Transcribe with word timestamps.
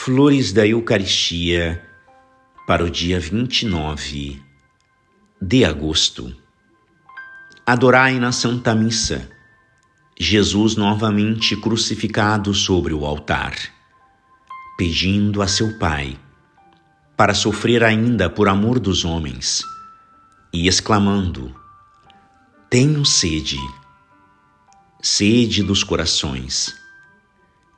Flores 0.00 0.52
da 0.52 0.64
Eucaristia 0.64 1.84
para 2.68 2.84
o 2.84 2.88
dia 2.88 3.18
29 3.18 4.40
de 5.42 5.64
agosto. 5.64 6.34
Adorai 7.66 8.16
na 8.20 8.30
Santa 8.30 8.76
Missa 8.76 9.28
Jesus 10.16 10.76
novamente 10.76 11.56
crucificado 11.56 12.54
sobre 12.54 12.94
o 12.94 13.04
altar, 13.04 13.56
pedindo 14.78 15.42
a 15.42 15.48
seu 15.48 15.76
Pai 15.78 16.16
para 17.16 17.34
sofrer 17.34 17.82
ainda 17.82 18.30
por 18.30 18.48
amor 18.48 18.78
dos 18.78 19.04
homens 19.04 19.62
e 20.52 20.68
exclamando: 20.68 21.52
Tenho 22.70 23.04
sede, 23.04 23.58
sede 25.02 25.60
dos 25.60 25.82
corações, 25.82 26.72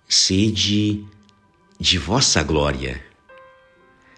sede 0.07 1.03
de 1.81 1.97
vossa 1.97 2.43
glória. 2.43 3.03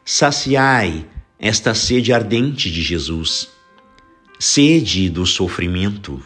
Saciai 0.05 1.07
esta 1.39 1.75
sede 1.75 2.13
ardente 2.13 2.69
de 2.69 2.83
Jesus, 2.83 3.49
sede 4.37 5.09
do 5.09 5.25
sofrimento, 5.25 6.21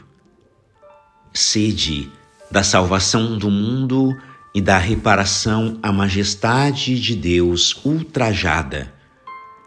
sede 1.35 2.11
da 2.51 2.63
salvação 2.63 3.37
do 3.37 3.51
mundo 3.51 4.17
e 4.55 4.63
da 4.63 4.79
reparação 4.79 5.79
à 5.83 5.93
majestade 5.93 6.99
de 6.99 7.15
Deus 7.15 7.85
ultrajada, 7.85 8.95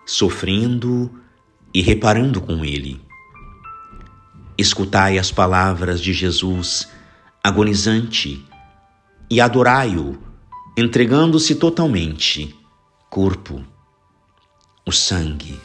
sofrendo 0.07 1.21
e 1.71 1.83
reparando 1.83 2.41
com 2.41 2.65
Ele. 2.65 2.99
Escutai 4.57 5.19
as 5.19 5.31
palavras 5.31 6.01
de 6.01 6.13
Jesus, 6.13 6.89
agonizante, 7.43 8.43
e 9.29 9.39
adorai-o 9.39 10.28
entregando-se 10.79 11.55
totalmente, 11.55 12.55
corpo, 13.09 13.65
o 14.85 14.91
sangue, 14.91 15.59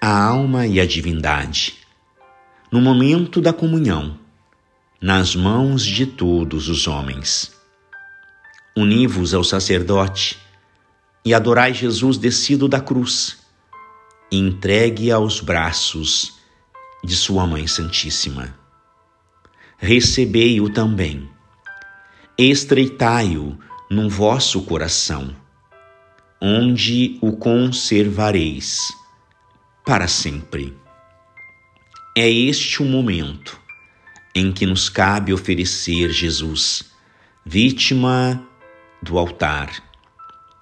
a 0.00 0.24
alma 0.26 0.66
e 0.66 0.78
a 0.78 0.86
divindade, 0.86 1.78
no 2.70 2.80
momento 2.80 3.40
da 3.40 3.52
comunhão, 3.52 4.18
nas 5.00 5.34
mãos 5.34 5.84
de 5.84 6.06
todos 6.06 6.68
os 6.68 6.86
homens. 6.86 7.52
Uni-vos 8.76 9.34
ao 9.34 9.42
sacerdote 9.42 10.38
e 11.24 11.34
adorai 11.34 11.74
Jesus 11.74 12.16
descido 12.16 12.68
da 12.68 12.80
cruz 12.80 13.38
e 14.30 14.38
entregue 14.38 15.10
aos 15.10 15.40
braços 15.40 16.34
de 17.02 17.16
Sua 17.16 17.46
Mãe 17.46 17.66
Santíssima. 17.66 18.56
Recebei-o 19.78 20.70
também, 20.70 21.28
estreitai-o 22.38 23.58
no 23.88 24.08
vosso 24.08 24.62
coração, 24.62 25.34
onde 26.40 27.18
o 27.20 27.36
conservareis 27.36 28.92
para 29.84 30.08
sempre. 30.08 30.76
É 32.16 32.28
este 32.28 32.82
o 32.82 32.84
momento 32.84 33.58
em 34.34 34.52
que 34.52 34.66
nos 34.66 34.88
cabe 34.88 35.32
oferecer 35.32 36.10
Jesus, 36.10 36.84
vítima 37.44 38.44
do 39.00 39.18
altar, 39.18 39.70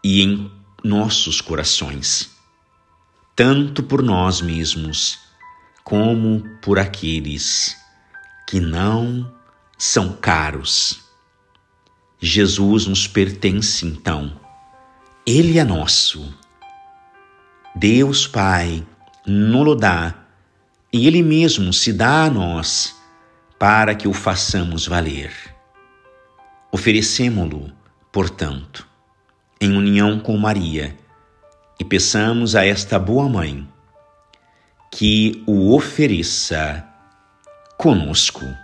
e 0.02 0.22
em 0.22 0.52
nossos 0.83 1.41
corações, 1.41 2.36
tanto 3.34 3.83
por 3.83 4.02
nós 4.02 4.42
mesmos 4.42 5.19
como 5.83 6.42
por 6.61 6.78
aqueles 6.78 7.75
que 8.47 8.61
não 8.61 9.33
são 9.78 10.12
caros 10.12 11.03
Jesus 12.25 12.86
nos 12.86 13.06
pertence 13.06 13.84
então. 13.84 14.33
Ele 15.27 15.58
é 15.58 15.64
nosso. 15.64 16.34
Deus 17.77 18.27
Pai 18.27 18.83
nos 19.27 19.79
dá 19.79 20.14
e 20.90 21.07
Ele 21.07 21.23
mesmo 21.23 21.70
se 21.70 21.92
dá 21.92 22.24
a 22.24 22.30
nós 22.30 22.96
para 23.58 23.95
que 23.95 24.08
o 24.08 24.14
façamos 24.14 24.86
valer. 24.86 25.35
Oferecemo-lo, 26.73 27.70
portanto, 28.11 28.89
em 29.61 29.77
união 29.77 30.18
com 30.18 30.35
Maria 30.39 30.96
e 31.79 31.85
peçamos 31.85 32.56
a 32.56 32.64
esta 32.64 32.98
boa 32.98 33.29
mãe 33.29 33.68
que 34.91 35.45
o 35.46 35.74
ofereça 35.74 36.89
conosco. 37.77 38.64